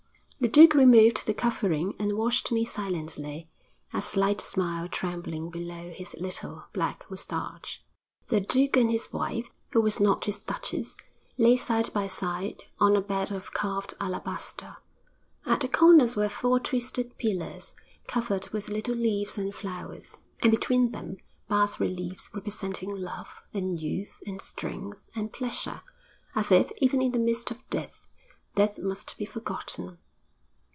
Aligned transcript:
The 0.41 0.47
duke 0.47 0.73
removed 0.73 1.27
the 1.27 1.35
covering 1.35 1.93
and 1.99 2.17
watched 2.17 2.51
me 2.51 2.65
silently, 2.65 3.47
a 3.93 4.01
slight 4.01 4.41
smile 4.41 4.87
trembling 4.87 5.51
below 5.51 5.91
his 5.91 6.15
little, 6.19 6.63
black 6.73 7.05
moustache. 7.11 7.83
The 8.25 8.39
duke 8.41 8.75
and 8.75 8.89
his 8.89 9.13
wife, 9.13 9.45
who 9.71 9.81
was 9.81 9.99
not 9.99 10.25
his 10.25 10.39
duchess, 10.39 10.97
lay 11.37 11.55
side 11.57 11.93
by 11.93 12.07
side 12.07 12.63
on 12.79 12.95
a 12.95 13.01
bed 13.01 13.31
of 13.31 13.53
carved 13.53 13.93
alabaster; 13.99 14.77
at 15.45 15.61
the 15.61 15.67
corners 15.67 16.15
were 16.15 16.27
four 16.27 16.59
twisted 16.59 17.19
pillars, 17.19 17.73
covered 18.07 18.49
with 18.49 18.67
little 18.67 18.95
leaves 18.95 19.37
and 19.37 19.53
flowers, 19.53 20.17
and 20.41 20.49
between 20.49 20.89
them 20.89 21.17
bas 21.49 21.79
reliefs 21.79 22.31
representing 22.33 22.89
Love, 22.95 23.43
and 23.53 23.79
Youth, 23.79 24.23
and 24.25 24.41
Strength, 24.41 25.07
and 25.13 25.31
Pleasure, 25.31 25.83
as 26.33 26.51
if, 26.51 26.71
even 26.77 26.99
in 27.03 27.11
the 27.11 27.19
midst 27.19 27.51
of 27.51 27.59
death, 27.69 28.07
death 28.55 28.79
must 28.79 29.19
be 29.19 29.25
forgotten. 29.25 29.99